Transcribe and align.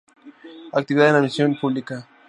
Actividad 0.73 1.09
en 1.09 1.13
la 1.13 1.17
administración 1.19 1.59
pública. 1.59 2.07